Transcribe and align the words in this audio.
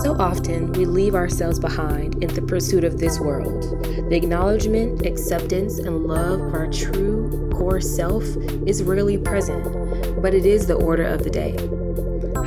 So 0.00 0.14
often, 0.18 0.72
we 0.72 0.84
leave 0.86 1.16
ourselves 1.16 1.58
behind 1.58 2.22
in 2.22 2.32
the 2.32 2.42
pursuit 2.42 2.84
of 2.84 2.98
this 2.98 3.18
world. 3.18 3.62
The 4.08 4.16
acknowledgement, 4.16 5.04
acceptance, 5.04 5.80
and 5.80 6.06
love 6.06 6.40
of 6.40 6.54
our 6.54 6.70
true 6.70 7.50
core 7.52 7.80
self 7.80 8.24
is 8.64 8.82
rarely 8.84 9.18
present, 9.18 10.22
but 10.22 10.34
it 10.34 10.46
is 10.46 10.66
the 10.68 10.74
order 10.74 11.02
of 11.02 11.24
the 11.24 11.30
day. 11.30 11.56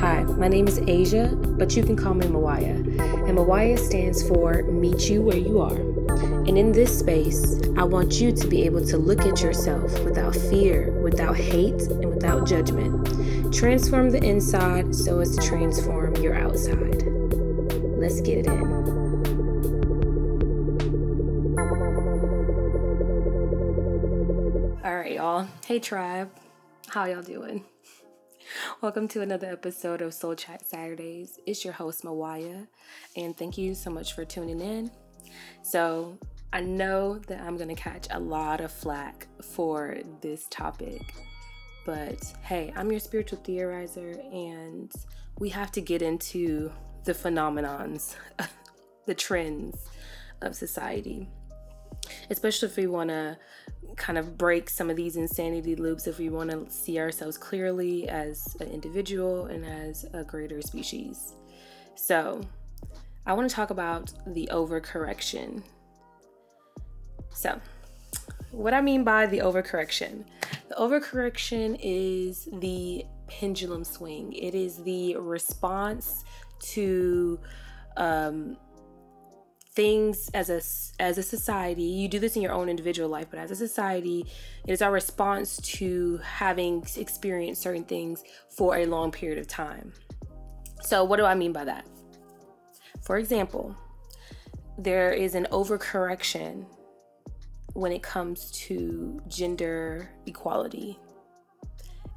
Hi, 0.00 0.22
my 0.22 0.48
name 0.48 0.66
is 0.66 0.78
Asia, 0.78 1.28
but 1.42 1.76
you 1.76 1.82
can 1.82 1.94
call 1.94 2.14
me 2.14 2.26
Mawaya. 2.26 2.76
And 3.28 3.36
Mawaya 3.38 3.78
stands 3.78 4.26
for 4.26 4.62
Meet 4.62 5.10
You 5.10 5.20
Where 5.20 5.36
You 5.36 5.60
Are. 5.60 5.76
And 5.76 6.56
in 6.56 6.72
this 6.72 6.98
space, 6.98 7.60
I 7.76 7.84
want 7.84 8.20
you 8.20 8.32
to 8.32 8.46
be 8.48 8.64
able 8.64 8.84
to 8.86 8.96
look 8.96 9.20
at 9.20 9.42
yourself 9.42 9.92
without 10.04 10.34
fear, 10.34 10.90
without 11.02 11.36
hate, 11.36 11.80
and 11.82 12.14
without 12.14 12.46
judgment. 12.46 13.52
Transform 13.52 14.10
the 14.10 14.22
inside 14.22 14.94
so 14.94 15.20
as 15.20 15.36
to 15.36 15.46
transform 15.46 16.16
your 16.16 16.34
outside. 16.34 17.02
Let's 17.98 18.20
get 18.20 18.38
it 18.38 18.46
in. 18.46 18.62
All 24.84 24.96
right, 24.96 25.12
y'all. 25.12 25.48
Hey, 25.66 25.78
tribe. 25.78 26.30
How 26.88 27.06
y'all 27.06 27.22
doing? 27.22 27.64
Welcome 28.80 29.08
to 29.08 29.22
another 29.22 29.50
episode 29.50 30.02
of 30.02 30.12
Sol 30.12 30.34
Chat 30.34 30.66
Saturdays. 30.66 31.38
It's 31.46 31.64
your 31.64 31.74
host, 31.74 32.04
Mawaya, 32.04 32.66
and 33.16 33.36
thank 33.36 33.56
you 33.56 33.74
so 33.74 33.90
much 33.90 34.14
for 34.14 34.24
tuning 34.24 34.60
in. 34.60 34.90
So, 35.62 36.18
I 36.52 36.60
know 36.60 37.18
that 37.28 37.40
I'm 37.40 37.56
going 37.56 37.74
to 37.74 37.80
catch 37.80 38.08
a 38.10 38.20
lot 38.20 38.60
of 38.60 38.70
flack 38.70 39.26
for 39.42 39.96
this 40.20 40.46
topic, 40.50 41.14
but 41.86 42.22
hey, 42.42 42.72
I'm 42.76 42.90
your 42.90 43.00
spiritual 43.00 43.38
theorizer, 43.38 44.18
and 44.34 44.92
we 45.38 45.48
have 45.48 45.72
to 45.72 45.80
get 45.80 46.02
into 46.02 46.70
the 47.04 47.12
phenomenons, 47.14 48.16
the 49.06 49.14
trends 49.14 49.88
of 50.42 50.54
society. 50.54 51.28
Especially 52.28 52.68
if 52.68 52.76
we 52.76 52.86
want 52.86 53.08
to 53.08 53.38
kind 53.96 54.18
of 54.18 54.36
break 54.36 54.68
some 54.68 54.90
of 54.90 54.96
these 54.96 55.16
insanity 55.16 55.74
loops, 55.74 56.06
if 56.06 56.18
we 56.18 56.28
want 56.28 56.50
to 56.50 56.70
see 56.70 56.98
ourselves 56.98 57.38
clearly 57.38 58.08
as 58.08 58.56
an 58.60 58.68
individual 58.68 59.46
and 59.46 59.64
as 59.64 60.04
a 60.12 60.22
greater 60.22 60.60
species. 60.60 61.34
So, 61.94 62.42
I 63.24 63.34
want 63.34 63.48
to 63.48 63.54
talk 63.54 63.70
about 63.70 64.12
the 64.26 64.48
overcorrection. 64.52 65.62
So, 67.32 67.60
what 68.50 68.74
I 68.74 68.80
mean 68.80 69.02
by 69.02 69.26
the 69.26 69.38
overcorrection. 69.38 70.24
The 70.68 70.74
overcorrection 70.74 71.78
is 71.82 72.48
the 72.52 73.04
pendulum 73.26 73.84
swing, 73.84 74.32
it 74.34 74.54
is 74.54 74.82
the 74.82 75.16
response 75.16 76.24
to 76.60 77.40
um, 77.96 78.56
things 79.74 80.30
as 80.34 80.50
a 80.50 80.60
as 81.02 81.18
a 81.18 81.22
society. 81.22 81.82
You 81.82 82.08
do 82.08 82.18
this 82.18 82.36
in 82.36 82.42
your 82.42 82.52
own 82.52 82.68
individual 82.68 83.08
life 83.08 83.28
but 83.30 83.38
as 83.38 83.50
a 83.50 83.56
society 83.56 84.26
it 84.66 84.72
is 84.72 84.82
our 84.82 84.92
response 84.92 85.56
to 85.78 86.18
having 86.18 86.84
experienced 86.96 87.62
certain 87.62 87.84
things 87.84 88.22
for 88.50 88.76
a 88.76 88.86
long 88.86 89.10
period 89.10 89.38
of 89.38 89.48
time. 89.48 89.92
So 90.82 91.04
what 91.04 91.16
do 91.16 91.24
i 91.24 91.34
mean 91.34 91.52
by 91.52 91.64
that? 91.64 91.86
For 93.02 93.16
example 93.18 93.74
there 94.78 95.12
is 95.12 95.34
an 95.34 95.46
overcorrection 95.50 96.66
when 97.74 97.92
it 97.92 98.02
comes 98.02 98.50
to 98.50 99.20
gender 99.28 100.10
equality 100.26 100.98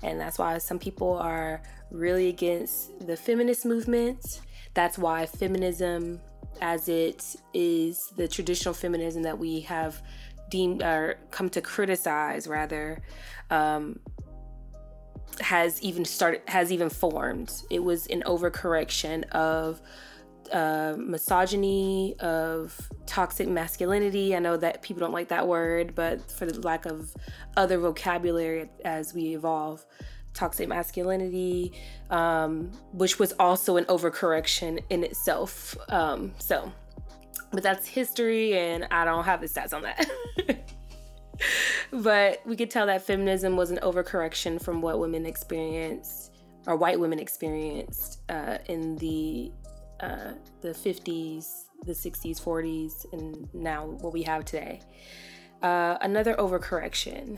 and 0.04 0.20
that's 0.20 0.38
why 0.38 0.58
some 0.58 0.80
people 0.80 1.14
are 1.14 1.62
really 1.90 2.30
against 2.30 3.08
the 3.08 3.18
feminist 3.18 3.66
movement. 3.66 4.42
That's 4.74 4.98
why 4.98 5.26
feminism, 5.26 6.22
as 6.62 6.90
it 6.90 7.36
is 7.54 8.14
the 8.16 8.28
traditional 8.28 8.74
feminism 8.74 9.24
that 9.24 9.38
we 9.38 9.62
have 9.62 10.02
deemed 10.50 10.84
or 10.84 11.16
come 11.32 11.50
to 11.50 11.62
criticize, 11.62 12.48
rather, 12.48 13.02
um, 13.50 14.00
has 15.40 15.82
even 15.82 16.06
started, 16.06 16.42
has 16.48 16.72
even 16.72 16.90
formed. 16.90 17.52
It 17.72 17.84
was 17.84 18.06
an 18.08 18.22
overcorrection 18.28 19.28
of 19.32 19.82
uh, 20.52 20.96
misogyny, 20.98 22.16
of 22.20 22.78
toxic 23.06 23.48
masculinity. 23.48 24.36
I 24.36 24.40
know 24.40 24.58
that 24.58 24.82
people 24.82 25.02
don't 25.02 25.14
like 25.14 25.30
that 25.30 25.48
word, 25.48 25.96
but 25.96 26.32
for 26.32 26.46
the 26.46 26.60
lack 26.62 26.86
of 26.86 27.14
other 27.58 27.78
vocabulary 27.78 28.70
as 28.84 29.14
we 29.14 29.36
evolve, 29.36 29.86
toxic 30.34 30.68
masculinity, 30.68 31.74
um, 32.10 32.72
which 32.92 33.20
was 33.20 33.34
also 33.40 33.78
an 33.78 33.86
overcorrection 33.86 34.84
in 34.90 35.04
itself. 35.04 35.76
Um, 35.90 36.34
so, 36.38 36.72
but 37.52 37.64
that's 37.64 37.88
history, 37.88 38.58
and 38.58 38.88
I 38.92 39.06
don't 39.06 39.24
have 39.24 39.42
the 39.42 39.48
stats 39.48 39.74
on 39.74 39.84
that. 39.84 40.10
but 41.92 42.42
we 42.46 42.56
could 42.56 42.70
tell 42.70 42.86
that 42.88 43.04
feminism 43.04 43.56
was 43.56 43.72
an 43.72 43.80
overcorrection 43.82 44.62
from 44.62 44.82
what 44.82 45.00
women 45.00 45.26
experienced 45.26 46.32
or 46.68 46.76
white 46.76 47.00
women 47.00 47.20
experienced 47.20 48.20
uh, 48.30 48.58
in 48.68 48.96
the 48.98 49.52
uh, 50.00 50.34
the 50.62 50.70
50s, 50.70 51.66
the 51.86 51.94
60s, 51.94 52.42
40s, 52.42 53.12
and 53.14 53.48
now 53.54 53.86
what 53.86 54.14
we 54.14 54.24
have 54.24 54.46
today. 54.46 54.82
Uh, 55.62 55.98
another 56.02 56.36
overcorrection. 56.36 57.38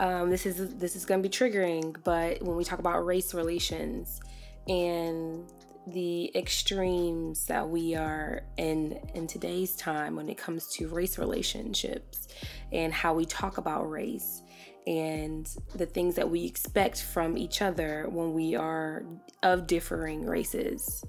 Um, 0.00 0.30
this 0.30 0.46
is 0.46 0.76
this 0.76 0.94
is 0.94 1.04
going 1.04 1.22
to 1.22 1.28
be 1.28 1.34
triggering, 1.34 1.96
but 2.04 2.40
when 2.42 2.56
we 2.56 2.64
talk 2.64 2.78
about 2.78 3.04
race 3.04 3.34
relations 3.34 4.20
and 4.68 5.50
the 5.88 6.30
extremes 6.36 7.46
that 7.46 7.68
we 7.68 7.94
are 7.94 8.42
in 8.58 9.00
in 9.14 9.26
today's 9.26 9.74
time 9.74 10.14
when 10.14 10.28
it 10.28 10.36
comes 10.36 10.68
to 10.68 10.86
race 10.88 11.18
relationships 11.18 12.28
and 12.72 12.92
how 12.92 13.14
we 13.14 13.24
talk 13.24 13.58
about 13.58 13.90
race 13.90 14.42
and 14.86 15.56
the 15.74 15.86
things 15.86 16.14
that 16.14 16.28
we 16.28 16.44
expect 16.44 17.02
from 17.02 17.36
each 17.36 17.60
other 17.60 18.06
when 18.10 18.32
we 18.32 18.54
are 18.54 19.04
of 19.42 19.66
differing 19.66 20.24
races. 20.24 21.04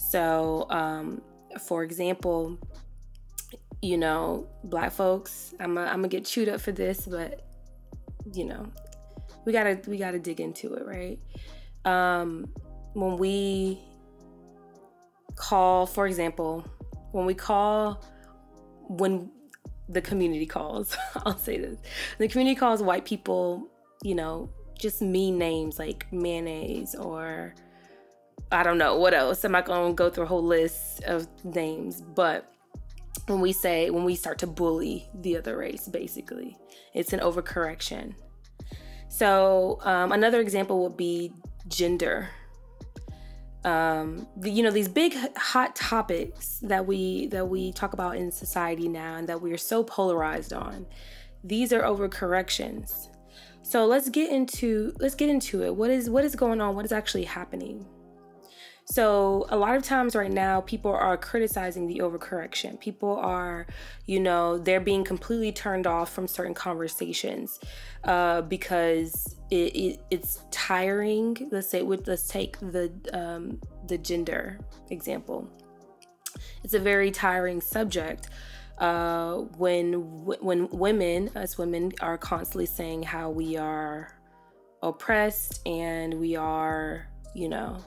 So, 0.00 0.66
um, 0.70 1.20
for 1.66 1.84
example, 1.84 2.58
you 3.82 3.98
know, 3.98 4.48
black 4.64 4.92
folks, 4.92 5.54
I'm 5.60 5.74
gonna 5.74 6.08
get 6.08 6.24
chewed 6.24 6.48
up 6.48 6.60
for 6.60 6.72
this, 6.72 7.06
but 7.06 7.46
you 8.32 8.44
know, 8.44 8.66
we 9.44 9.52
gotta 9.52 9.80
we 9.86 9.98
gotta 9.98 10.18
dig 10.18 10.40
into 10.40 10.74
it, 10.74 10.86
right? 10.86 11.18
Um, 11.84 12.48
when 12.94 13.18
we 13.18 13.78
call, 15.36 15.86
for 15.86 16.06
example, 16.06 16.64
when 17.12 17.26
we 17.26 17.34
call 17.34 18.04
when 18.88 19.30
the 19.88 20.00
community 20.00 20.46
calls, 20.46 20.96
I'll 21.24 21.38
say 21.38 21.58
this. 21.58 21.78
The 22.18 22.26
community 22.26 22.58
calls 22.58 22.82
white 22.82 23.04
people, 23.04 23.68
you 24.02 24.14
know, 24.14 24.50
just 24.78 25.02
mean 25.02 25.38
names 25.38 25.78
like 25.78 26.10
mayonnaise 26.10 26.94
or 26.94 27.54
I 28.52 28.62
don't 28.62 28.78
know 28.78 28.96
what 28.96 29.14
else. 29.14 29.44
I'm 29.44 29.52
not 29.52 29.64
gonna 29.64 29.94
go 29.94 30.10
through 30.10 30.24
a 30.24 30.28
whole 30.28 30.44
list 30.44 31.02
of 31.04 31.26
names, 31.44 32.00
but 32.00 32.52
when 33.26 33.40
we 33.40 33.52
say 33.52 33.90
when 33.90 34.04
we 34.04 34.16
start 34.16 34.38
to 34.38 34.46
bully 34.46 35.08
the 35.14 35.36
other 35.36 35.56
race, 35.56 35.88
basically, 35.88 36.56
it's 36.94 37.12
an 37.12 37.20
overcorrection. 37.20 38.14
So 39.08 39.78
um, 39.82 40.12
another 40.12 40.40
example 40.40 40.82
would 40.82 40.96
be 40.96 41.32
gender. 41.68 42.28
Um, 43.64 44.26
the, 44.36 44.50
you 44.50 44.62
know 44.62 44.70
these 44.70 44.88
big 44.88 45.14
hot 45.36 45.76
topics 45.76 46.58
that 46.62 46.86
we 46.86 47.26
that 47.28 47.48
we 47.48 47.72
talk 47.72 47.92
about 47.92 48.16
in 48.16 48.32
society 48.32 48.88
now 48.88 49.16
and 49.16 49.28
that 49.28 49.40
we 49.40 49.52
are 49.52 49.58
so 49.58 49.84
polarized 49.84 50.52
on. 50.52 50.86
These 51.44 51.72
are 51.72 51.82
overcorrections. 51.82 53.08
So 53.62 53.86
let's 53.86 54.08
get 54.08 54.30
into 54.32 54.92
let's 54.98 55.14
get 55.14 55.28
into 55.28 55.62
it. 55.62 55.74
What 55.74 55.90
is 55.90 56.10
what 56.10 56.24
is 56.24 56.34
going 56.34 56.60
on? 56.60 56.74
What 56.74 56.84
is 56.84 56.92
actually 56.92 57.24
happening? 57.24 57.86
So, 58.90 59.46
a 59.50 59.56
lot 59.56 59.76
of 59.76 59.84
times 59.84 60.16
right 60.16 60.32
now, 60.32 60.62
people 60.62 60.90
are 60.90 61.16
criticizing 61.16 61.86
the 61.86 61.98
overcorrection. 61.98 62.80
People 62.80 63.16
are, 63.18 63.68
you 64.06 64.18
know, 64.18 64.58
they're 64.58 64.80
being 64.80 65.04
completely 65.04 65.52
turned 65.52 65.86
off 65.86 66.12
from 66.12 66.26
certain 66.26 66.54
conversations 66.54 67.60
uh, 68.02 68.42
because 68.42 69.36
it, 69.48 69.76
it, 69.76 70.00
it's 70.10 70.42
tiring. 70.50 71.48
Let's 71.52 71.68
say, 71.68 71.82
let's 71.82 72.26
take 72.26 72.58
the 72.58 72.90
um, 73.12 73.60
the 73.86 73.96
gender 73.96 74.58
example. 74.90 75.48
It's 76.64 76.74
a 76.74 76.80
very 76.80 77.12
tiring 77.12 77.60
subject. 77.60 78.30
Uh, 78.78 79.42
when 79.56 79.92
when 80.24 80.68
women, 80.70 81.30
us 81.36 81.56
women, 81.56 81.92
are 82.00 82.18
constantly 82.18 82.66
saying 82.66 83.04
how 83.04 83.30
we 83.30 83.56
are 83.56 84.18
oppressed 84.82 85.60
and 85.64 86.14
we 86.14 86.34
are, 86.34 87.06
you 87.36 87.48
know, 87.48 87.80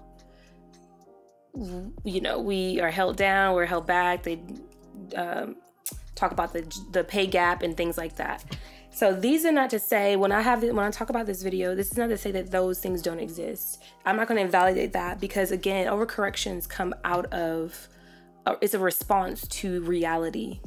you 1.55 2.21
know, 2.21 2.39
we 2.39 2.81
are 2.81 2.91
held 2.91 3.17
down, 3.17 3.55
we're 3.55 3.65
held 3.65 3.85
back. 3.85 4.23
They, 4.23 4.41
um, 5.15 5.55
talk 6.15 6.31
about 6.31 6.53
the 6.53 6.61
the 6.91 7.03
pay 7.03 7.27
gap 7.27 7.61
and 7.63 7.75
things 7.75 7.97
like 7.97 8.15
that. 8.15 8.43
So 8.91 9.11
these 9.13 9.43
are 9.43 9.51
not 9.51 9.71
to 9.71 9.79
say 9.79 10.15
when 10.15 10.31
I 10.31 10.41
have 10.41 10.63
when 10.63 10.79
I 10.79 10.91
talk 10.91 11.09
about 11.09 11.25
this 11.25 11.41
video, 11.41 11.75
this 11.75 11.91
is 11.91 11.97
not 11.97 12.07
to 12.07 12.17
say 12.17 12.31
that 12.31 12.51
those 12.51 12.79
things 12.79 13.01
don't 13.01 13.19
exist. 13.19 13.83
I'm 14.05 14.15
not 14.15 14.27
going 14.27 14.37
to 14.37 14.43
invalidate 14.43 14.93
that 14.93 15.19
because 15.19 15.51
again, 15.51 15.87
overcorrections 15.87 16.69
come 16.69 16.93
out 17.03 17.25
of 17.33 17.87
uh, 18.45 18.55
it's 18.61 18.73
a 18.73 18.79
response 18.79 19.47
to 19.47 19.81
reality. 19.81 20.59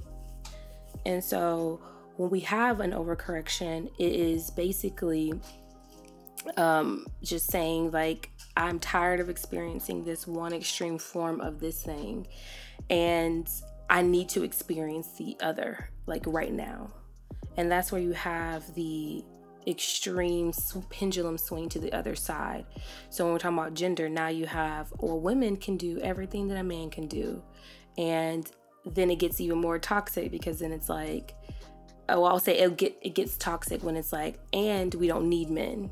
And 1.04 1.22
so 1.22 1.80
when 2.16 2.30
we 2.30 2.40
have 2.40 2.80
an 2.80 2.90
overcorrection, 2.90 3.90
it 3.98 4.12
is 4.12 4.50
basically 4.50 5.32
um, 6.56 7.06
just 7.22 7.50
saying 7.50 7.90
like 7.90 8.30
I'm 8.56 8.78
tired 8.78 9.20
of 9.20 9.28
experiencing 9.28 10.04
this 10.04 10.26
one 10.26 10.52
extreme 10.52 10.98
form 10.98 11.40
of 11.40 11.60
this 11.60 11.82
thing, 11.82 12.26
and 12.90 13.48
I 13.88 14.02
need 14.02 14.28
to 14.30 14.42
experience 14.42 15.08
the 15.16 15.36
other 15.40 15.90
like 16.06 16.24
right 16.26 16.52
now. 16.52 16.90
And 17.56 17.70
that's 17.70 17.90
where 17.90 18.00
you 18.00 18.12
have 18.12 18.74
the 18.74 19.24
extreme 19.66 20.52
pendulum 20.90 21.38
swing 21.38 21.68
to 21.70 21.78
the 21.78 21.92
other 21.92 22.14
side. 22.14 22.66
So 23.10 23.24
when 23.24 23.32
we're 23.32 23.38
talking 23.38 23.58
about 23.58 23.74
gender, 23.74 24.08
now 24.08 24.28
you 24.28 24.46
have, 24.46 24.92
well, 24.98 25.18
women 25.18 25.56
can 25.56 25.76
do 25.76 25.98
everything 26.00 26.48
that 26.48 26.58
a 26.58 26.62
man 26.62 26.90
can 26.90 27.08
do. 27.08 27.42
And 27.98 28.48
then 28.84 29.10
it 29.10 29.18
gets 29.18 29.40
even 29.40 29.58
more 29.58 29.78
toxic 29.78 30.30
because 30.30 30.60
then 30.60 30.72
it's 30.72 30.88
like, 30.88 31.34
oh, 32.08 32.24
I'll 32.24 32.38
say 32.38 32.58
it 32.58 32.76
get 32.76 32.96
it 33.02 33.14
gets 33.14 33.36
toxic 33.36 33.82
when 33.82 33.96
it's 33.96 34.12
like, 34.12 34.38
and 34.52 34.94
we 34.94 35.08
don't 35.08 35.28
need 35.28 35.50
men. 35.50 35.90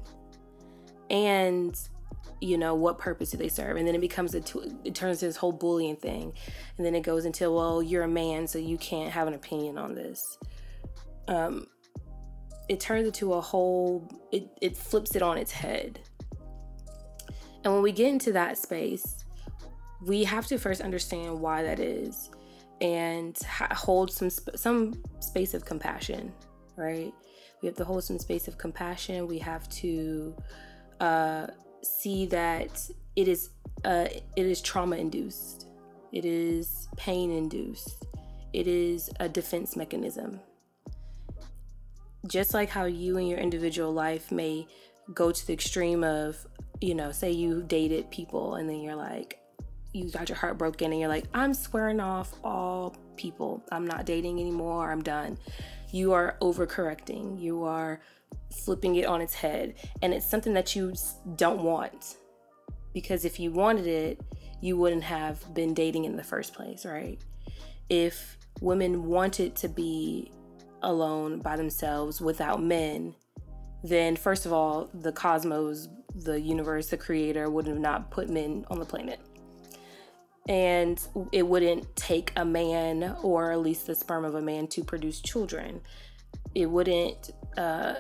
And 1.15 1.79
you 2.41 2.59
know 2.59 2.75
what 2.75 2.99
purpose 2.99 3.31
do 3.31 3.37
they 3.37 3.49
serve? 3.49 3.77
And 3.77 3.87
then 3.87 3.95
it 3.95 4.01
becomes 4.01 4.35
a 4.35 4.43
it 4.85 4.95
turns 4.95 5.21
to 5.21 5.27
this 5.27 5.37
whole 5.37 5.53
bullying 5.53 5.95
thing. 5.95 6.33
And 6.77 6.85
then 6.85 6.97
it 6.97 7.03
goes 7.03 7.25
into 7.25 7.51
well 7.53 7.81
you're 7.81 8.03
a 8.03 8.09
man 8.09 8.49
so 8.49 8.59
you 8.59 8.77
can't 8.79 9.13
have 9.13 9.29
an 9.29 9.35
opinion 9.35 9.79
on 9.79 9.95
this. 9.95 10.39
Um, 11.29 11.69
it 12.69 12.81
turns 12.81 13.07
into 13.07 13.35
a 13.35 13.41
whole 13.41 14.11
it, 14.33 14.49
it 14.61 14.77
flips 14.77 15.15
it 15.15 15.23
on 15.23 15.39
its 15.39 15.53
head. 15.53 16.01
And 17.63 17.73
when 17.73 17.83
we 17.83 17.93
get 17.93 18.09
into 18.09 18.33
that 18.33 18.59
space 18.59 19.25
we 20.03 20.25
have 20.25 20.47
to 20.49 20.59
first 20.59 20.81
understand 20.81 21.41
why 21.41 21.63
that 21.63 21.79
is 21.79 22.29
and 22.81 23.39
hold 23.71 24.11
some 24.11 24.29
sp- 24.29 24.57
some 24.57 25.01
space 25.21 25.55
of 25.55 25.65
compassion 25.65 26.33
right? 26.77 27.13
We 27.63 27.67
have 27.67 27.77
to 27.77 27.85
hold 27.85 28.05
some 28.05 28.19
space 28.19 28.49
of 28.49 28.59
compassion. 28.59 29.27
We 29.27 29.39
have 29.39 29.69
to 29.71 30.37
uh, 31.01 31.47
see 31.83 32.27
that 32.27 32.91
it 33.17 33.29
is 33.29 33.51
uh, 33.85 34.09
it 34.37 34.47
is 34.47 34.61
trauma 34.61 34.97
induced 34.97 35.69
it 36.13 36.25
is 36.25 36.89
pain 36.97 37.31
induced 37.31 38.07
it 38.53 38.67
is 38.67 39.11
a 39.21 39.29
defense 39.29 39.77
mechanism 39.77 40.41
just 42.27 42.55
like 42.55 42.71
how 42.71 42.85
you 42.85 43.19
in 43.19 43.27
your 43.27 43.39
individual 43.39 43.93
life 43.93 44.33
may 44.33 44.67
go 45.13 45.31
to 45.31 45.47
the 45.47 45.53
extreme 45.53 46.03
of, 46.03 46.47
you 46.81 46.95
know, 46.95 47.13
say 47.13 47.31
you 47.31 47.63
dated 47.63 48.11
people 48.11 48.55
and 48.55 48.69
then 48.69 48.81
you're 48.81 48.97
like, 48.97 49.39
you 49.93 50.11
got 50.11 50.29
your 50.29 50.37
heart 50.39 50.59
broken 50.59 50.91
and 50.91 51.01
you're 51.01 51.09
like, 51.09 51.27
I'm 51.35 51.55
swearing 51.55 52.01
off 52.01 52.35
all 52.43 52.97
people. 53.17 53.63
I'm 53.71 53.87
not 53.87 54.07
dating 54.07 54.41
anymore. 54.41 54.91
I'm 54.91 55.03
done. 55.03 55.39
You 55.93 56.13
are 56.13 56.37
overcorrecting. 56.41 57.41
You 57.41 57.65
are 57.65 58.01
flipping 58.65 58.97
it 58.97 59.07
on 59.07 59.21
its 59.21 59.35
head. 59.35 59.75
And 60.03 60.13
it's 60.15 60.29
something 60.29 60.55
that 60.55 60.75
you 60.75 60.95
don't 61.37 61.63
want. 61.63 62.17
Because 62.93 63.25
if 63.25 63.41
you 63.41 63.51
wanted 63.51 63.87
it, 63.87 64.21
you 64.61 64.77
wouldn't 64.77 65.03
have 65.03 65.53
been 65.53 65.75
dating 65.75 66.05
in 66.05 66.17
the 66.17 66.25
first 66.25 66.55
place, 66.55 66.87
right? 66.87 67.19
If 67.91 68.39
women 68.61 69.05
wanted 69.07 69.57
to 69.57 69.69
be 69.69 70.31
alone 70.83 71.41
by 71.41 71.57
themselves 71.57 72.21
without 72.21 72.63
men, 72.63 73.15
then 73.83 74.17
first 74.17 74.47
of 74.47 74.53
all, 74.53 74.89
the 74.95 75.13
cosmos, 75.13 75.89
the 76.15 76.41
universe, 76.41 76.89
the 76.89 76.97
creator 76.97 77.51
would 77.51 77.67
have 77.67 77.79
not 77.79 78.11
put 78.11 78.31
men 78.31 78.65
on 78.71 78.79
the 78.79 78.85
planet. 78.85 79.21
And 80.49 80.99
it 81.33 81.47
wouldn't 81.47 81.95
take 81.97 82.33
a 82.37 82.45
man 82.45 83.17
or 83.23 83.53
at 83.53 83.61
least 83.61 83.87
the 83.87 83.95
sperm 83.95 84.25
of 84.25 84.35
a 84.35 84.43
man 84.43 84.67
to 84.69 84.85
produce 84.85 85.21
children. 85.21 85.81
It 86.55 86.67
wouldn't, 86.67 87.31
uh, 87.57 87.97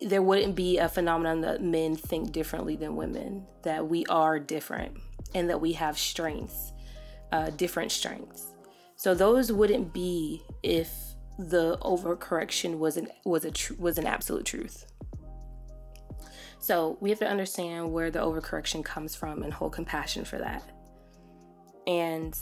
there 0.00 0.22
wouldn't 0.22 0.54
be 0.54 0.78
a 0.78 0.88
phenomenon 0.88 1.40
that 1.40 1.62
men 1.62 1.96
think 1.96 2.32
differently 2.32 2.76
than 2.76 2.96
women, 2.96 3.46
that 3.62 3.88
we 3.88 4.04
are 4.06 4.38
different 4.38 4.98
and 5.34 5.48
that 5.48 5.60
we 5.60 5.72
have 5.72 5.98
strengths, 5.98 6.72
uh, 7.32 7.50
different 7.50 7.92
strengths. 7.92 8.52
So 8.96 9.14
those 9.14 9.52
wouldn't 9.52 9.92
be 9.92 10.42
if 10.62 10.90
the 11.38 11.76
overcorrection 11.78 12.78
was 12.78 12.96
an 12.96 13.08
was 13.24 13.44
a 13.44 13.50
tr- 13.50 13.74
was 13.78 13.98
an 13.98 14.06
absolute 14.06 14.46
truth. 14.46 14.86
So 16.58 16.96
we 17.00 17.10
have 17.10 17.18
to 17.20 17.28
understand 17.28 17.92
where 17.92 18.10
the 18.10 18.18
overcorrection 18.18 18.84
comes 18.84 19.14
from 19.14 19.42
and 19.42 19.52
hold 19.52 19.72
compassion 19.72 20.24
for 20.24 20.38
that. 20.38 20.62
And 21.86 22.36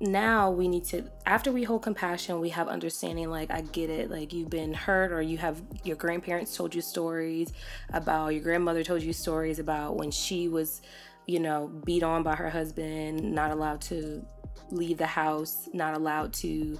now 0.00 0.50
we 0.50 0.68
need 0.68 0.84
to 0.84 1.02
after 1.26 1.50
we 1.50 1.64
hold 1.64 1.82
compassion 1.82 2.38
we 2.38 2.50
have 2.50 2.68
understanding 2.68 3.28
like 3.28 3.50
i 3.50 3.60
get 3.60 3.90
it 3.90 4.10
like 4.10 4.32
you've 4.32 4.50
been 4.50 4.72
hurt 4.72 5.10
or 5.10 5.20
you 5.20 5.36
have 5.36 5.60
your 5.82 5.96
grandparents 5.96 6.56
told 6.56 6.72
you 6.72 6.80
stories 6.80 7.52
about 7.92 8.28
your 8.28 8.42
grandmother 8.42 8.84
told 8.84 9.02
you 9.02 9.12
stories 9.12 9.58
about 9.58 9.96
when 9.96 10.10
she 10.10 10.46
was 10.46 10.82
you 11.26 11.40
know 11.40 11.66
beat 11.84 12.04
on 12.04 12.22
by 12.22 12.36
her 12.36 12.48
husband 12.48 13.20
not 13.20 13.50
allowed 13.50 13.80
to 13.80 14.24
leave 14.70 14.98
the 14.98 15.06
house 15.06 15.68
not 15.72 15.94
allowed 15.94 16.32
to 16.32 16.78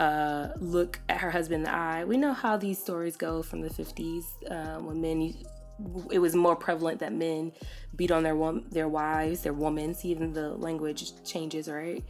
uh, 0.00 0.48
look 0.58 0.98
at 1.10 1.18
her 1.18 1.30
husband 1.30 1.58
in 1.58 1.64
the 1.64 1.74
eye. 1.74 2.04
We 2.04 2.16
know 2.16 2.32
how 2.32 2.56
these 2.56 2.78
stories 2.78 3.16
go 3.16 3.42
from 3.42 3.60
the 3.60 3.68
50s 3.68 4.24
uh, 4.50 4.80
when 4.80 5.00
men, 5.00 5.34
it 6.10 6.18
was 6.18 6.34
more 6.34 6.56
prevalent 6.56 7.00
that 7.00 7.12
men 7.12 7.52
beat 7.96 8.10
on 8.10 8.22
their 8.22 8.36
their 8.70 8.88
wives, 8.88 9.42
their 9.42 9.52
women. 9.52 9.94
Even 10.02 10.32
the 10.32 10.50
language 10.50 11.12
changes, 11.24 11.68
right? 11.68 12.04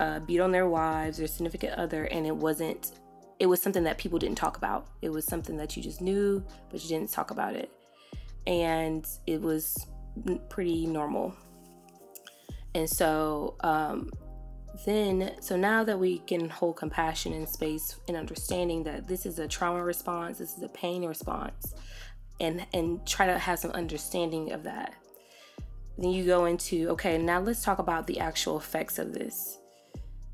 Uh, 0.00 0.20
beat 0.20 0.40
on 0.40 0.52
their 0.52 0.68
wives, 0.68 1.18
their 1.18 1.26
significant 1.26 1.74
other, 1.78 2.04
and 2.04 2.26
it 2.26 2.36
wasn't. 2.36 2.92
It 3.38 3.46
was 3.46 3.60
something 3.60 3.84
that 3.84 3.98
people 3.98 4.18
didn't 4.18 4.38
talk 4.38 4.56
about. 4.56 4.88
It 5.02 5.10
was 5.10 5.24
something 5.24 5.56
that 5.56 5.76
you 5.76 5.82
just 5.82 6.00
knew, 6.00 6.44
but 6.70 6.82
you 6.82 6.88
didn't 6.88 7.10
talk 7.10 7.30
about 7.30 7.54
it, 7.54 7.70
and 8.46 9.06
it 9.26 9.40
was 9.40 9.86
pretty 10.48 10.86
normal. 10.86 11.34
And 12.74 12.88
so 12.88 13.56
um, 13.60 14.10
then 14.84 15.32
so 15.40 15.56
now 15.56 15.84
that 15.84 15.98
we 15.98 16.18
can 16.20 16.48
hold 16.48 16.76
compassion 16.76 17.32
in 17.32 17.46
space 17.46 17.96
and 18.08 18.16
understanding 18.16 18.82
that 18.84 19.06
this 19.06 19.26
is 19.26 19.38
a 19.38 19.46
trauma 19.46 19.82
response 19.82 20.38
this 20.38 20.56
is 20.56 20.62
a 20.62 20.68
pain 20.68 21.04
response 21.04 21.74
and 22.42 22.66
and 22.74 23.06
try 23.06 23.24
to 23.26 23.38
have 23.38 23.58
some 23.58 23.70
understanding 23.70 24.52
of 24.52 24.64
that. 24.64 24.92
Then 25.96 26.10
you 26.10 26.26
go 26.26 26.44
into 26.44 26.90
okay 26.90 27.16
now 27.16 27.40
let's 27.40 27.64
talk 27.64 27.78
about 27.78 28.06
the 28.06 28.20
actual 28.20 28.58
effects 28.58 28.98
of 28.98 29.14
this. 29.14 29.58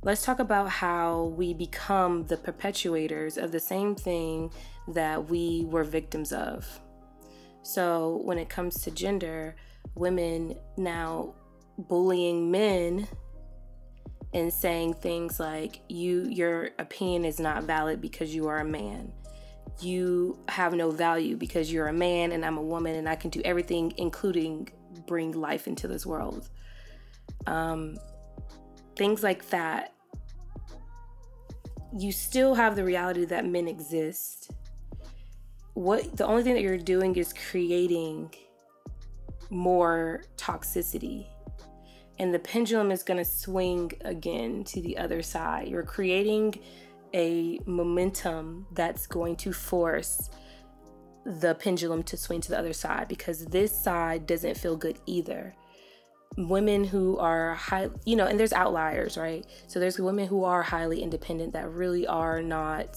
Let's 0.03 0.25
talk 0.25 0.39
about 0.39 0.71
how 0.71 1.35
we 1.37 1.55
become 1.55 2.27
the 2.27 2.37
perpetuators 2.37 3.37
of 3.37 3.53
the 3.53 3.61
same 3.61 3.95
thing 3.95 4.51
that 4.89 5.29
we 5.29 5.67
were 5.69 5.85
victims 5.85 6.33
of. 6.33 6.67
So 7.63 8.23
when 8.25 8.39
it 8.39 8.49
comes 8.49 8.81
to 8.83 8.91
gender 8.91 9.55
women 9.95 10.57
now 10.77 11.35
bullying 11.77 12.51
men 12.51 13.07
and 14.33 14.53
saying 14.53 14.95
things 14.95 15.41
like 15.41 15.81
you 15.89 16.27
your 16.29 16.71
opinion 16.79 17.25
is 17.25 17.41
not 17.41 17.65
valid 17.65 18.01
because 18.01 18.35
you 18.35 18.47
are 18.49 18.59
a 18.59 18.65
man 18.65 19.13
you 19.81 20.39
have 20.49 20.75
no 20.75 20.91
value 20.91 21.37
because 21.37 21.73
you're 21.73 21.89
a 21.89 21.93
man 21.93 22.33
and 22.33 22.45
I'm 22.45 22.59
a 22.59 22.63
woman 22.63 22.97
and 22.97 23.09
I 23.09 23.17
can 23.17 23.31
do 23.31 23.41
everything 23.45 23.93
including 23.97 24.69
bring 25.07 25.33
life 25.33 25.67
into 25.67 25.89
this 25.89 26.05
world. 26.05 26.49
Um, 27.47 27.97
things 28.97 29.23
like 29.23 29.49
that. 29.51 29.95
You 31.97 32.13
still 32.13 32.55
have 32.55 32.77
the 32.77 32.85
reality 32.85 33.25
that 33.27 33.47
men 33.47 33.67
exist. 33.69 34.51
What 35.75 36.17
the 36.17 36.27
only 36.27 36.43
thing 36.43 36.55
that 36.55 36.63
you're 36.63 36.77
doing 36.77 37.17
is 37.17 37.33
creating 37.33 38.35
more 39.51 40.25
toxicity. 40.37 41.27
And 42.19 42.35
the 42.35 42.39
pendulum 42.41 42.91
is 42.91 43.03
going 43.03 43.19
to 43.19 43.25
swing 43.25 43.93
again 44.05 44.65
to 44.65 44.83
the 44.83 44.99
other 44.99 45.23
side. 45.23 45.69
You're 45.69 45.85
creating 45.85 46.59
a 47.15 47.59
momentum 47.67 48.67
that's 48.73 49.07
going 49.07 49.37
to 49.37 49.53
force 49.53 50.31
the 51.25 51.55
pendulum 51.57 52.03
to 52.05 52.17
swing 52.17 52.41
to 52.41 52.51
the 52.51 52.59
other 52.59 52.73
side 52.73 53.09
because 53.09 53.45
this 53.47 53.73
side 53.83 54.27
doesn't 54.27 54.57
feel 54.57 54.77
good 54.77 54.99
either. 55.07 55.55
Women 56.37 56.85
who 56.85 57.19
are 57.19 57.55
high, 57.55 57.89
you 58.05 58.17
know, 58.17 58.27
and 58.27 58.39
there's 58.39 58.53
outliers, 58.53 59.17
right? 59.17 59.47
So 59.67 59.81
there's 59.81 59.99
women 59.99 60.27
who 60.27 60.45
are 60.45 60.63
highly 60.63 61.03
independent 61.03 61.53
that 61.55 61.71
really 61.71 62.07
are 62.07 62.43
not 62.43 62.97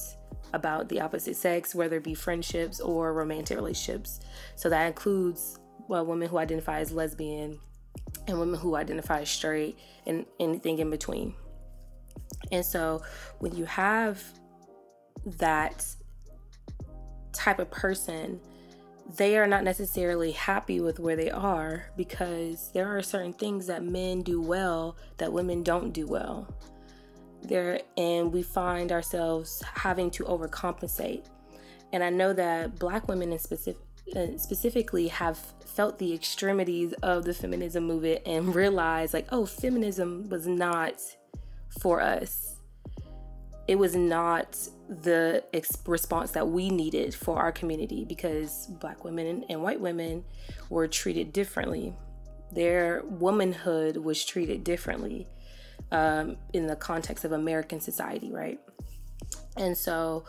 about 0.54 0.90
the 0.90 1.02
opposite 1.02 1.36
sex, 1.36 1.74
whether 1.74 1.98
it 1.98 2.04
be 2.04 2.14
friendships 2.14 2.80
or 2.80 3.14
romantic 3.14 3.58
relationships. 3.58 4.20
So 4.56 4.70
that 4.70 4.86
includes 4.86 5.58
well, 5.88 6.06
women 6.06 6.30
who 6.30 6.38
identify 6.38 6.80
as 6.80 6.92
lesbian, 6.94 7.60
and 8.28 8.40
women 8.40 8.60
who 8.60 8.76
identify 8.76 9.22
as 9.22 9.30
straight 9.30 9.78
and 10.06 10.26
anything 10.40 10.80
in 10.80 10.90
between. 10.90 11.34
And 12.52 12.66
so 12.66 13.02
when 13.40 13.56
you 13.56 13.66
have 13.66 14.24
that 15.26 15.86
type 17.34 17.60
of 17.60 17.70
person, 17.72 18.40
they 19.18 19.38
are 19.38 19.48
not 19.48 19.64
necessarily 19.64 20.32
happy 20.32 20.80
with 20.80 21.00
where 21.00 21.16
they 21.16 21.30
are 21.30 21.86
because 21.98 22.72
there 22.74 22.96
are 22.96 23.02
certain 23.02 23.34
things 23.34 23.68
that 23.68 23.84
men 23.84 24.22
do 24.22 24.42
well 24.42 24.96
that 25.18 25.32
women 25.32 25.64
don't 25.64 25.92
do 25.92 26.08
well. 26.08 26.48
There 27.44 27.82
and 27.98 28.32
we 28.32 28.44
find 28.44 28.92
ourselves 28.92 29.64
having 29.74 30.12
to 30.12 30.24
overcompensate. 30.26 31.26
And 31.92 32.04
I 32.04 32.10
know 32.10 32.34
that 32.34 32.80
black 32.80 33.08
women 33.08 33.32
in 33.32 33.40
specific 33.40 33.78
uh, 34.16 34.38
specifically 34.38 35.08
have 35.08 35.38
felt 35.66 35.98
the 35.98 36.14
extremities 36.14 36.94
of 37.02 37.24
the 37.24 37.34
feminism 37.34 37.86
movement 37.86 38.22
and 38.26 38.54
realized 38.56 39.14
like 39.14 39.28
oh 39.32 39.46
feminism 39.46 40.28
was 40.28 40.46
not 40.46 40.96
for 41.80 42.02
us 42.02 42.52
it 43.68 43.80
was 43.80 43.96
not 43.96 44.58
the 44.90 45.44
ex- 45.54 45.78
response 45.86 46.32
that 46.32 46.50
we 46.50 46.70
needed 46.70 47.16
for 47.16 47.38
our 47.38 47.52
community 47.52 48.04
because 48.04 48.68
black 48.82 49.06
women 49.06 49.46
and 49.50 49.64
white 49.64 49.80
women 49.80 50.26
were 50.70 50.88
treated 50.88 51.32
differently. 51.32 51.94
Their 52.52 53.02
womanhood 53.06 53.96
was 53.96 54.26
treated 54.26 54.66
differently 54.66 55.26
um, 55.92 56.36
in 56.52 56.68
the 56.68 56.76
context 56.76 57.24
of 57.24 57.32
American 57.32 57.80
society, 57.80 58.30
right? 58.30 58.60
And 59.56 59.78
so 59.78 60.26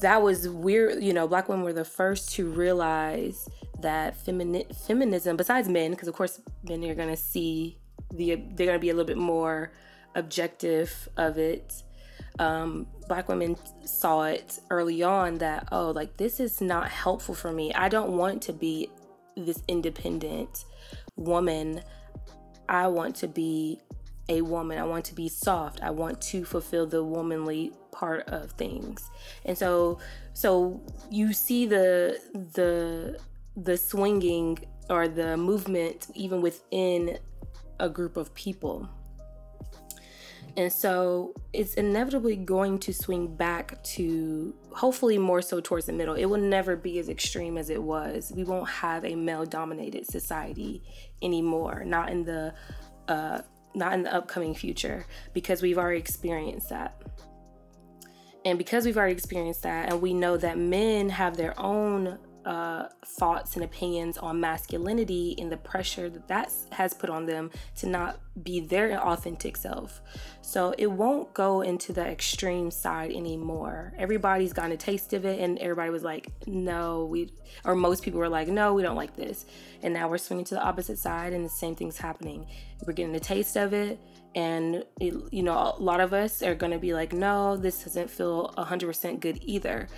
that 0.00 0.20
was 0.20 0.48
weird. 0.48 1.04
You 1.04 1.12
know, 1.12 1.28
black 1.28 1.48
women 1.48 1.64
were 1.64 1.72
the 1.72 1.84
first 1.84 2.32
to 2.32 2.50
realize 2.50 3.48
that 3.80 4.18
femini- 4.18 4.74
feminism, 4.86 5.36
besides 5.36 5.68
men, 5.68 5.92
because 5.92 6.08
of 6.08 6.14
course 6.14 6.40
men 6.68 6.82
are 6.84 6.96
going 6.96 7.10
to 7.10 7.16
see 7.16 7.78
the, 8.12 8.34
they're 8.54 8.66
going 8.66 8.78
to 8.78 8.80
be 8.80 8.90
a 8.90 8.94
little 8.94 9.06
bit 9.06 9.18
more 9.18 9.70
objective 10.16 11.08
of 11.16 11.38
it. 11.38 11.82
Um, 12.38 12.86
black 13.08 13.28
women 13.28 13.56
saw 13.84 14.24
it 14.24 14.58
early 14.68 15.02
on 15.02 15.38
that 15.38 15.68
oh 15.72 15.90
like 15.90 16.18
this 16.18 16.38
is 16.38 16.60
not 16.60 16.88
helpful 16.88 17.34
for 17.34 17.52
me. 17.52 17.72
I 17.74 17.88
don't 17.88 18.16
want 18.16 18.42
to 18.42 18.52
be 18.52 18.90
this 19.36 19.62
independent 19.68 20.64
woman. 21.14 21.82
I 22.68 22.88
want 22.88 23.14
to 23.16 23.28
be 23.28 23.80
a 24.28 24.42
woman. 24.42 24.78
I 24.78 24.84
want 24.84 25.04
to 25.06 25.14
be 25.14 25.28
soft. 25.28 25.82
I 25.82 25.90
want 25.90 26.20
to 26.22 26.44
fulfill 26.44 26.86
the 26.86 27.04
womanly 27.04 27.72
part 27.92 28.28
of 28.28 28.50
things. 28.52 29.08
And 29.44 29.56
so 29.56 29.98
so 30.34 30.80
you 31.10 31.32
see 31.32 31.66
the 31.66 32.20
the 32.54 33.18
the 33.56 33.76
swinging 33.76 34.58
or 34.90 35.08
the 35.08 35.36
movement 35.36 36.08
even 36.14 36.42
within 36.42 37.18
a 37.80 37.88
group 37.88 38.16
of 38.16 38.34
people 38.34 38.88
and 40.56 40.72
so 40.72 41.34
it's 41.52 41.74
inevitably 41.74 42.36
going 42.36 42.78
to 42.80 42.92
swing 42.92 43.34
back 43.34 43.82
to 43.82 44.54
hopefully 44.72 45.18
more 45.18 45.42
so 45.42 45.60
towards 45.60 45.86
the 45.86 45.92
middle. 45.92 46.14
It 46.14 46.24
will 46.24 46.40
never 46.40 46.76
be 46.76 46.98
as 46.98 47.10
extreme 47.10 47.58
as 47.58 47.68
it 47.68 47.82
was. 47.82 48.32
We 48.34 48.44
won't 48.44 48.68
have 48.68 49.04
a 49.04 49.14
male 49.14 49.44
dominated 49.44 50.06
society 50.06 50.82
anymore, 51.20 51.84
not 51.84 52.10
in 52.10 52.24
the 52.24 52.54
uh, 53.08 53.42
not 53.74 53.92
in 53.92 54.02
the 54.02 54.14
upcoming 54.14 54.54
future 54.54 55.06
because 55.34 55.60
we've 55.60 55.76
already 55.76 56.00
experienced 56.00 56.70
that. 56.70 57.02
And 58.46 58.56
because 58.56 58.86
we've 58.86 58.96
already 58.96 59.12
experienced 59.12 59.64
that, 59.64 59.90
and 59.90 60.00
we 60.00 60.14
know 60.14 60.38
that 60.38 60.56
men 60.56 61.10
have 61.10 61.36
their 61.36 61.58
own 61.60 62.18
uh, 62.46 62.88
thoughts 63.04 63.56
and 63.56 63.64
opinions 63.64 64.16
on 64.16 64.40
masculinity 64.40 65.34
and 65.38 65.50
the 65.50 65.56
pressure 65.56 66.08
that 66.08 66.28
that 66.28 66.52
has 66.70 66.94
put 66.94 67.10
on 67.10 67.26
them 67.26 67.50
to 67.74 67.88
not 67.88 68.20
be 68.42 68.60
their 68.60 68.98
authentic 69.04 69.56
self. 69.56 70.00
So 70.42 70.72
it 70.78 70.86
won't 70.86 71.34
go 71.34 71.62
into 71.62 71.92
the 71.92 72.06
extreme 72.06 72.70
side 72.70 73.10
anymore. 73.10 73.92
Everybody's 73.98 74.52
gotten 74.52 74.70
a 74.72 74.76
taste 74.76 75.12
of 75.12 75.24
it, 75.24 75.40
and 75.40 75.58
everybody 75.58 75.90
was 75.90 76.04
like, 76.04 76.28
no, 76.46 77.06
we, 77.06 77.32
or 77.64 77.74
most 77.74 78.04
people 78.04 78.20
were 78.20 78.28
like, 78.28 78.46
no, 78.46 78.72
we 78.74 78.82
don't 78.82 78.96
like 78.96 79.16
this. 79.16 79.44
And 79.82 79.92
now 79.92 80.08
we're 80.08 80.18
swinging 80.18 80.44
to 80.46 80.54
the 80.54 80.62
opposite 80.62 80.98
side, 80.98 81.32
and 81.32 81.44
the 81.44 81.50
same 81.50 81.74
thing's 81.74 81.98
happening. 81.98 82.46
We're 82.86 82.92
getting 82.92 83.16
a 83.16 83.20
taste 83.20 83.56
of 83.56 83.72
it, 83.72 83.98
and 84.36 84.84
it, 85.00 85.14
you 85.32 85.42
know, 85.42 85.74
a 85.76 85.82
lot 85.82 86.00
of 86.00 86.12
us 86.12 86.42
are 86.42 86.54
to 86.54 86.78
be 86.78 86.94
like, 86.94 87.12
no, 87.12 87.56
this 87.56 87.82
doesn't 87.82 88.10
feel 88.10 88.54
100% 88.56 89.18
good 89.18 89.40
either. 89.42 89.88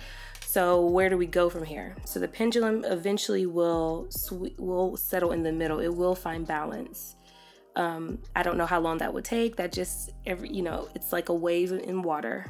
So 0.51 0.81
where 0.81 1.09
do 1.09 1.17
we 1.17 1.27
go 1.27 1.47
from 1.47 1.63
here? 1.63 1.95
So 2.05 2.19
the 2.19 2.27
pendulum 2.27 2.83
eventually 2.83 3.45
will 3.45 4.07
sw- 4.09 4.57
will 4.57 4.97
settle 4.97 5.31
in 5.31 5.43
the 5.43 5.51
middle. 5.51 5.79
It 5.79 5.93
will 5.93 6.15
find 6.15 6.47
balance. 6.47 7.17
Um, 7.75 8.17
I 8.35 8.41
don't 8.41 8.57
know 8.57 8.65
how 8.65 8.79
long 8.79 8.97
that 8.97 9.13
would 9.13 9.25
take. 9.25 9.57
That 9.57 9.71
just 9.71 10.09
every 10.25 10.49
you 10.49 10.63
know, 10.63 10.89
it's 10.95 11.13
like 11.13 11.29
a 11.29 11.35
wave 11.35 11.71
in 11.71 12.01
water, 12.01 12.47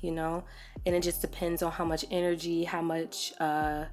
you 0.00 0.10
know, 0.10 0.42
and 0.86 0.94
it 0.94 1.02
just 1.02 1.20
depends 1.20 1.62
on 1.62 1.70
how 1.70 1.84
much 1.84 2.02
energy, 2.10 2.64
how 2.64 2.80
much 2.80 3.34
uh, 3.40 3.84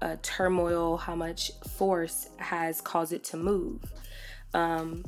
uh, 0.00 0.16
turmoil, 0.22 0.96
how 0.96 1.14
much 1.14 1.50
force 1.76 2.30
has 2.38 2.80
caused 2.80 3.12
it 3.12 3.22
to 3.24 3.36
move. 3.36 3.82
Um, 4.54 5.04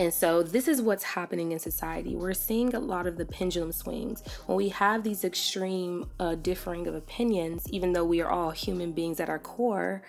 and 0.00 0.14
so, 0.14 0.42
this 0.42 0.66
is 0.66 0.80
what's 0.80 1.04
happening 1.04 1.52
in 1.52 1.58
society. 1.58 2.16
We're 2.16 2.32
seeing 2.32 2.74
a 2.74 2.80
lot 2.80 3.06
of 3.06 3.18
the 3.18 3.26
pendulum 3.26 3.70
swings. 3.70 4.22
When 4.46 4.56
we 4.56 4.70
have 4.70 5.04
these 5.04 5.24
extreme 5.24 6.08
uh, 6.18 6.36
differing 6.36 6.86
of 6.86 6.94
opinions, 6.94 7.66
even 7.68 7.92
though 7.92 8.06
we 8.06 8.22
are 8.22 8.30
all 8.30 8.50
human 8.50 8.92
beings 8.92 9.20
at 9.20 9.28
our 9.28 9.38
core, 9.38 10.00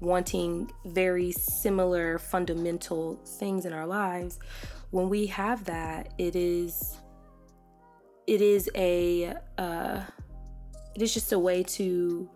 wanting 0.00 0.72
very 0.84 1.30
similar 1.30 2.18
fundamental 2.18 3.20
things 3.38 3.66
in 3.66 3.72
our 3.72 3.86
lives, 3.86 4.40
when 4.90 5.08
we 5.08 5.26
have 5.26 5.62
that, 5.66 6.12
it 6.18 6.34
is 6.34 6.96
it 8.26 8.40
is 8.40 8.68
a 8.74 9.32
uh, 9.58 10.00
it 10.96 11.02
is 11.02 11.14
just 11.14 11.32
a 11.32 11.38
way 11.38 11.62
to 11.62 12.28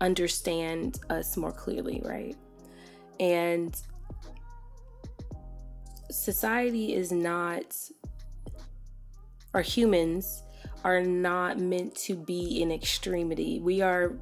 understand 0.00 0.98
us 1.10 1.36
more 1.36 1.52
clearly, 1.52 2.02
right? 2.04 2.34
And 3.20 3.80
society 6.10 6.94
is 6.94 7.12
not, 7.12 7.64
or 9.54 9.62
humans 9.62 10.42
are 10.84 11.00
not 11.02 11.58
meant 11.58 11.94
to 11.96 12.14
be 12.14 12.62
in 12.62 12.70
extremity. 12.70 13.60
We 13.60 13.80
are 13.82 14.12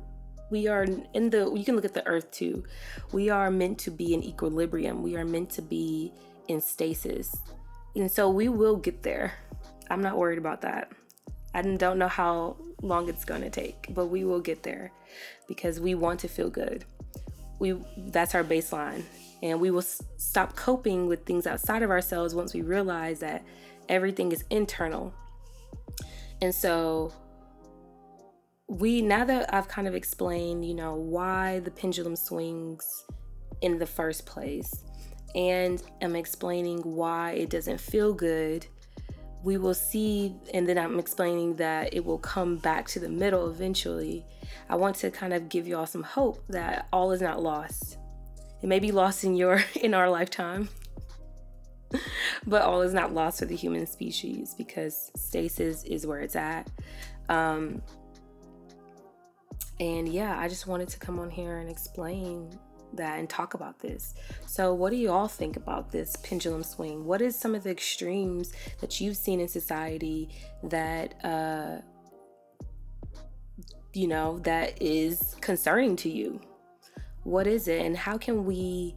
we 0.50 0.68
are 0.68 0.84
in 1.14 1.30
the 1.30 1.52
you 1.54 1.64
can 1.64 1.74
look 1.74 1.84
at 1.84 1.94
the 1.94 2.06
earth 2.06 2.30
too. 2.30 2.64
We 3.12 3.30
are 3.30 3.50
meant 3.50 3.78
to 3.80 3.90
be 3.90 4.14
in 4.14 4.22
equilibrium. 4.22 5.02
We 5.02 5.16
are 5.16 5.24
meant 5.24 5.50
to 5.50 5.62
be 5.62 6.12
in 6.48 6.60
stasis. 6.60 7.34
And 7.96 8.10
so 8.10 8.28
we 8.28 8.48
will 8.48 8.76
get 8.76 9.02
there. 9.02 9.32
I'm 9.90 10.02
not 10.02 10.16
worried 10.16 10.38
about 10.38 10.62
that. 10.62 10.90
I 11.54 11.62
don't 11.62 11.98
know 11.98 12.08
how 12.08 12.56
long 12.82 13.08
it's 13.08 13.24
going 13.24 13.42
to 13.42 13.50
take 13.50 13.86
but 13.90 14.06
we 14.06 14.24
will 14.24 14.40
get 14.40 14.62
there 14.62 14.92
because 15.48 15.80
we 15.80 15.94
want 15.94 16.20
to 16.20 16.28
feel 16.28 16.50
good. 16.50 16.84
We 17.58 17.76
that's 17.96 18.34
our 18.34 18.44
baseline 18.44 19.02
and 19.44 19.60
we 19.60 19.70
will 19.70 19.80
s- 19.80 20.02
stop 20.16 20.56
coping 20.56 21.06
with 21.06 21.24
things 21.26 21.46
outside 21.46 21.82
of 21.82 21.90
ourselves 21.90 22.34
once 22.34 22.54
we 22.54 22.62
realize 22.62 23.20
that 23.20 23.44
everything 23.90 24.32
is 24.32 24.42
internal. 24.48 25.12
And 26.40 26.52
so 26.52 27.12
we 28.68 29.02
now 29.02 29.24
that 29.26 29.52
I've 29.54 29.68
kind 29.68 29.86
of 29.86 29.94
explained, 29.94 30.64
you 30.64 30.72
know, 30.72 30.94
why 30.94 31.60
the 31.60 31.70
pendulum 31.70 32.16
swings 32.16 33.04
in 33.60 33.78
the 33.78 33.86
first 33.86 34.24
place 34.24 34.82
and 35.34 35.82
I'm 36.00 36.16
explaining 36.16 36.78
why 36.78 37.32
it 37.32 37.50
doesn't 37.50 37.80
feel 37.80 38.14
good, 38.14 38.66
we 39.42 39.58
will 39.58 39.74
see 39.74 40.34
and 40.54 40.66
then 40.66 40.78
I'm 40.78 40.98
explaining 40.98 41.56
that 41.56 41.92
it 41.92 42.02
will 42.02 42.18
come 42.18 42.56
back 42.56 42.88
to 42.88 42.98
the 42.98 43.10
middle 43.10 43.50
eventually. 43.50 44.24
I 44.70 44.76
want 44.76 44.96
to 44.96 45.10
kind 45.10 45.34
of 45.34 45.50
give 45.50 45.68
you 45.68 45.76
all 45.76 45.86
some 45.86 46.02
hope 46.02 46.42
that 46.48 46.88
all 46.94 47.12
is 47.12 47.20
not 47.20 47.42
lost 47.42 47.98
it 48.62 48.66
may 48.66 48.78
be 48.78 48.92
lost 48.92 49.24
in 49.24 49.34
your 49.34 49.62
in 49.80 49.94
our 49.94 50.10
lifetime. 50.10 50.68
but 52.46 52.62
all 52.62 52.82
is 52.82 52.92
not 52.92 53.14
lost 53.14 53.38
for 53.38 53.46
the 53.46 53.56
human 53.56 53.86
species 53.86 54.54
because 54.56 55.10
stasis 55.16 55.84
is 55.84 56.06
where 56.06 56.20
it's 56.20 56.36
at. 56.36 56.68
Um, 57.28 57.82
and 59.80 60.08
yeah, 60.08 60.38
I 60.38 60.48
just 60.48 60.66
wanted 60.66 60.88
to 60.88 60.98
come 60.98 61.18
on 61.18 61.30
here 61.30 61.58
and 61.58 61.68
explain 61.68 62.58
that 62.96 63.18
and 63.18 63.28
talk 63.28 63.54
about 63.54 63.80
this. 63.80 64.14
So, 64.46 64.72
what 64.72 64.90
do 64.90 64.96
you 64.96 65.10
all 65.10 65.28
think 65.28 65.56
about 65.56 65.90
this 65.90 66.16
pendulum 66.16 66.62
swing? 66.62 67.04
What 67.04 67.20
is 67.20 67.36
some 67.36 67.54
of 67.54 67.64
the 67.64 67.70
extremes 67.70 68.52
that 68.80 69.00
you've 69.00 69.16
seen 69.16 69.40
in 69.40 69.48
society 69.48 70.28
that, 70.62 71.24
uh, 71.24 71.80
you 73.92 74.06
know, 74.06 74.38
that 74.40 74.80
is 74.80 75.36
concerning 75.40 75.96
to 75.96 76.08
you? 76.08 76.40
What 77.24 77.46
is 77.46 77.68
it 77.68 77.80
and 77.84 77.96
how 77.96 78.16
can 78.18 78.44
we 78.44 78.94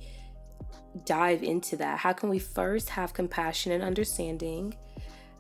dive 1.06 1.44
into 1.44 1.76
that? 1.78 2.00
How 2.00 2.14
can 2.14 2.30
we 2.30 2.40
first 2.40 2.90
have 2.90 3.14
compassion 3.14 3.72
and 3.72 3.84
understanding? 3.84 4.76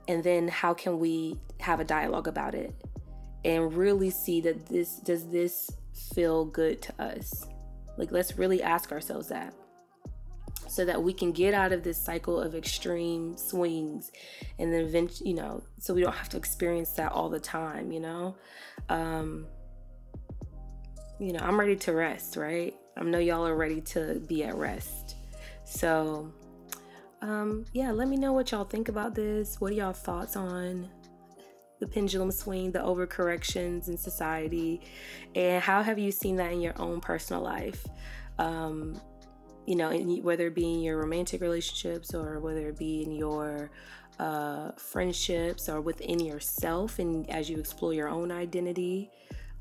And 0.07 0.23
then 0.23 0.47
how 0.47 0.73
can 0.73 0.99
we 0.99 1.37
have 1.59 1.79
a 1.79 1.83
dialogue 1.83 2.27
about 2.27 2.55
it 2.55 2.73
and 3.43 3.73
really 3.73 4.09
see 4.09 4.41
that 4.41 4.67
this 4.67 4.97
does 4.99 5.27
this 5.29 5.69
feel 6.13 6.45
good 6.45 6.81
to 6.83 7.01
us? 7.01 7.45
Like 7.97 8.11
let's 8.11 8.37
really 8.37 8.63
ask 8.63 8.91
ourselves 8.91 9.27
that. 9.29 9.53
so 10.67 10.85
that 10.85 11.01
we 11.01 11.13
can 11.13 11.31
get 11.31 11.53
out 11.53 11.71
of 11.71 11.83
this 11.83 11.97
cycle 11.97 12.39
of 12.39 12.53
extreme 12.55 13.35
swings 13.37 14.11
and 14.59 14.71
then 14.71 14.81
eventually, 14.81 15.29
you 15.29 15.35
know, 15.35 15.63
so 15.79 15.93
we 15.93 16.01
don't 16.01 16.13
have 16.15 16.29
to 16.29 16.37
experience 16.37 16.91
that 16.91 17.11
all 17.11 17.29
the 17.29 17.39
time, 17.39 17.91
you 17.91 17.99
know? 17.99 18.35
Um, 18.89 19.47
you 21.19 21.33
know, 21.33 21.39
I'm 21.39 21.59
ready 21.59 21.75
to 21.75 21.93
rest, 21.93 22.35
right? 22.35 22.75
I 22.95 23.03
know 23.03 23.19
y'all 23.19 23.45
are 23.45 23.55
ready 23.55 23.81
to 23.81 24.21
be 24.27 24.43
at 24.43 24.55
rest. 24.55 25.15
So, 25.63 26.31
um, 27.21 27.65
yeah, 27.73 27.91
let 27.91 28.07
me 28.07 28.17
know 28.17 28.33
what 28.33 28.51
y'all 28.51 28.63
think 28.63 28.89
about 28.89 29.15
this. 29.15 29.59
What 29.59 29.71
are 29.71 29.75
y'all 29.75 29.93
thoughts 29.93 30.35
on 30.35 30.89
the 31.79 31.87
pendulum 31.87 32.31
swing, 32.31 32.71
the 32.71 32.79
overcorrections 32.79 33.87
in 33.87 33.97
society, 33.97 34.81
and 35.35 35.61
how 35.61 35.83
have 35.83 35.99
you 35.99 36.11
seen 36.11 36.35
that 36.37 36.51
in 36.51 36.61
your 36.61 36.79
own 36.79 37.01
personal 37.01 37.41
life? 37.41 37.85
Um, 38.39 38.99
you 39.65 39.75
know, 39.75 39.89
in, 39.89 40.23
whether 40.23 40.47
it 40.47 40.55
be 40.55 40.73
in 40.73 40.81
your 40.81 40.97
romantic 40.97 41.41
relationships 41.41 42.13
or 42.13 42.39
whether 42.39 42.69
it 42.69 42.77
be 42.77 43.03
in 43.03 43.11
your 43.11 43.69
uh, 44.19 44.71
friendships 44.77 45.69
or 45.69 45.81
within 45.81 46.19
yourself, 46.19 46.99
and 46.99 47.29
as 47.29 47.49
you 47.49 47.59
explore 47.59 47.93
your 47.93 48.09
own 48.09 48.31
identity. 48.31 49.11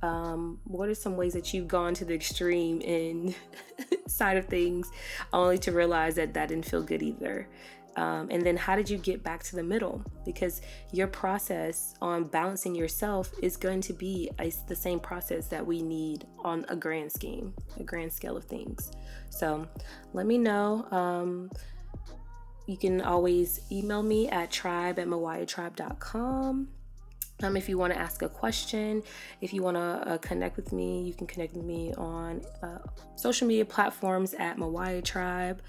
Um, 0.07 0.61
what 0.65 0.89
are 0.89 0.95
some 0.95 1.17
ways 1.17 1.33
that 1.33 1.53
you've 1.53 1.69
gone 1.69 1.95
to 1.95 2.05
the 2.05 2.15
extreme 2.15 2.81
in 2.81 3.35
side 4.07 4.37
of 4.37 4.47
things 4.47 4.91
only 5.33 5.59
to 5.59 5.73
realize 5.73 6.15
that 6.15 6.35
that 6.35 6.49
didn't 6.49 6.67
feel 6.67 6.83
good 6.83 7.03
either 7.03 7.49
um, 7.97 8.29
and 8.31 8.45
then 8.45 8.57
how 8.57 8.77
did 8.77 8.91
you 8.91 8.99
get 8.99 9.23
back 9.23 9.43
to 9.45 9.57
the 9.57 9.63
middle? 9.63 10.03
Because 10.25 10.61
your 10.93 11.07
process 11.07 11.95
on 12.03 12.25
balancing 12.25 12.75
yourself 12.75 13.33
is 13.43 13.57
going 13.57 13.81
to 13.83 13.95
be 13.95 14.31
a, 14.39 14.53
the 14.69 14.77
same 14.77 15.01
process 15.01 15.47
that 15.49 15.67
we 15.67 15.81
need 15.81 16.27
on 16.45 16.67
a 16.69 16.77
grand 16.77 17.11
scheme, 17.11 17.55
a 17.81 17.83
grand 17.83 18.13
scale 18.13 18.37
of 18.37 18.45
things. 18.45 18.93
So 19.31 19.67
let 20.13 20.27
me 20.27 20.37
know. 20.37 20.87
Um, 20.91 21.51
you 22.67 22.77
can 22.77 23.01
always 23.01 23.61
email 23.73 24.03
me 24.03 24.29
at 24.29 24.51
tribe 24.51 24.99
at 24.99 25.07
mawayatribe.com. 25.07 26.69
Um, 27.43 27.57
if 27.57 27.69
you 27.69 27.76
want 27.76 27.93
to 27.93 27.99
ask 27.99 28.23
a 28.23 28.28
question, 28.28 29.02
if 29.40 29.52
you 29.52 29.62
want 29.62 29.76
to 29.76 29.81
uh, 29.81 30.19
connect 30.19 30.57
with 30.57 30.73
me, 30.73 31.02
you 31.02 31.12
can 31.12 31.26
connect 31.26 31.55
with 31.55 31.64
me 31.64 31.93
on 31.95 32.43
uh, 32.62 32.78
social 33.14 33.47
media 33.47 33.64
platforms 33.64 34.35
at 34.35 34.57
Mawaya 34.57 35.05
Tribe. 35.05 35.61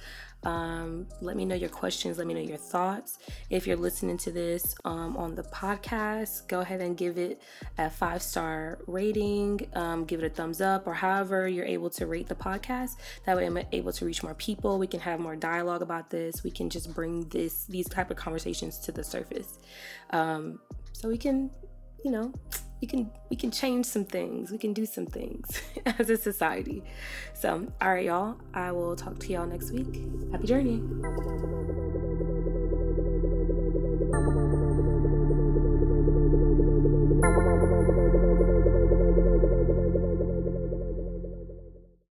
Um, 0.43 1.07
let 1.19 1.35
me 1.35 1.45
know 1.45 1.55
your 1.55 1.69
questions. 1.69 2.17
Let 2.17 2.27
me 2.27 2.33
know 2.33 2.39
your 2.39 2.57
thoughts. 2.57 3.19
If 3.49 3.65
you're 3.67 3.75
listening 3.75 4.17
to 4.19 4.31
this 4.31 4.75
um, 4.85 5.17
on 5.17 5.35
the 5.35 5.43
podcast, 5.43 6.47
go 6.47 6.61
ahead 6.61 6.79
and 6.79 6.95
give 6.95 7.17
it 7.17 7.41
a 7.77 7.89
five 7.89 8.21
star 8.21 8.79
rating. 8.87 9.67
Um, 9.73 10.05
give 10.05 10.23
it 10.23 10.25
a 10.25 10.29
thumbs 10.29 10.61
up 10.61 10.87
or 10.87 10.93
however 10.93 11.47
you're 11.47 11.65
able 11.65 11.89
to 11.91 12.05
rate 12.05 12.27
the 12.27 12.35
podcast. 12.35 12.91
That 13.25 13.35
way, 13.35 13.45
I'm 13.45 13.59
able 13.71 13.91
to 13.91 14.05
reach 14.05 14.23
more 14.23 14.35
people. 14.35 14.77
We 14.77 14.87
can 14.87 14.99
have 14.99 15.19
more 15.19 15.35
dialogue 15.35 15.81
about 15.81 16.09
this. 16.09 16.43
We 16.43 16.51
can 16.51 16.69
just 16.69 16.93
bring 16.93 17.27
this 17.29 17.65
these 17.65 17.89
type 17.89 18.11
of 18.11 18.17
conversations 18.17 18.79
to 18.79 18.91
the 18.91 19.03
surface, 19.03 19.59
um, 20.11 20.59
so 20.97 21.07
we 21.07 21.17
can, 21.17 21.51
you 22.03 22.09
know 22.11 22.33
we 22.81 22.87
can 22.87 23.09
we 23.29 23.35
can 23.35 23.51
change 23.51 23.85
some 23.85 24.05
things. 24.05 24.51
We 24.51 24.57
can 24.57 24.73
do 24.73 24.85
some 24.85 25.05
things 25.05 25.61
as 25.85 26.09
a 26.09 26.17
society. 26.17 26.83
So 27.33 27.67
all 27.81 27.93
right 27.93 28.05
y'all. 28.05 28.37
I 28.53 28.71
will 28.71 28.95
talk 28.95 29.19
to 29.19 29.27
y'all 29.27 29.45
next 29.45 29.71
week. 29.71 30.01
Happy 30.31 30.47
journey 30.47 30.81